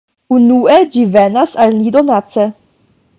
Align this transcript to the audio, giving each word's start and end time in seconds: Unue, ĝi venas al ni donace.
Unue, 0.35 0.77
ĝi 0.95 1.03
venas 1.17 1.53
al 1.65 1.77
ni 1.83 1.93
donace. 1.99 2.47